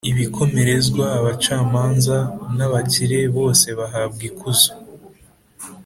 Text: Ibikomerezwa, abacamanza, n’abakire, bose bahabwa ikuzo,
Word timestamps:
Ibikomerezwa, 0.11 1.05
abacamanza, 1.19 2.17
n’abakire, 2.57 3.19
bose 3.37 3.67
bahabwa 3.79 4.21
ikuzo, 4.29 4.71